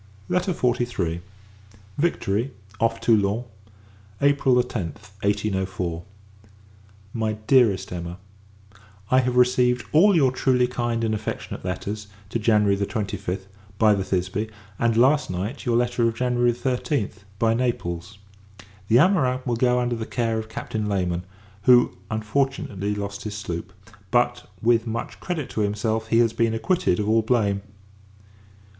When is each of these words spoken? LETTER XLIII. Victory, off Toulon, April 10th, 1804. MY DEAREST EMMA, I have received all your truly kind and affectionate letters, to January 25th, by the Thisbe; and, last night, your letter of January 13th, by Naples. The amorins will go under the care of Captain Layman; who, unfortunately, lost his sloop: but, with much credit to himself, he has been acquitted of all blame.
LETTER 0.29 0.51
XLIII. 0.51 1.21
Victory, 1.99 2.51
off 2.79 2.99
Toulon, 2.99 3.43
April 4.19 4.55
10th, 4.55 5.11
1804. 5.21 6.01
MY 7.13 7.33
DEAREST 7.45 7.91
EMMA, 7.93 8.17
I 9.11 9.19
have 9.19 9.35
received 9.37 9.85
all 9.91 10.15
your 10.15 10.31
truly 10.31 10.65
kind 10.65 11.03
and 11.03 11.13
affectionate 11.13 11.63
letters, 11.63 12.07
to 12.29 12.39
January 12.39 12.75
25th, 12.75 13.45
by 13.77 13.93
the 13.93 14.03
Thisbe; 14.03 14.49
and, 14.79 14.97
last 14.97 15.29
night, 15.29 15.67
your 15.67 15.77
letter 15.77 16.07
of 16.07 16.15
January 16.15 16.51
13th, 16.53 17.17
by 17.37 17.53
Naples. 17.53 18.17
The 18.87 18.95
amorins 18.97 19.45
will 19.45 19.55
go 19.55 19.79
under 19.79 19.95
the 19.95 20.07
care 20.07 20.39
of 20.39 20.49
Captain 20.49 20.89
Layman; 20.89 21.25
who, 21.65 21.95
unfortunately, 22.09 22.95
lost 22.95 23.23
his 23.23 23.35
sloop: 23.37 23.71
but, 24.09 24.49
with 24.63 24.87
much 24.87 25.19
credit 25.19 25.47
to 25.51 25.61
himself, 25.61 26.07
he 26.07 26.17
has 26.17 26.33
been 26.33 26.55
acquitted 26.55 26.99
of 26.99 27.07
all 27.07 27.21
blame. 27.21 27.61